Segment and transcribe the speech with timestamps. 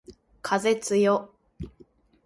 [0.41, 1.31] 風つよ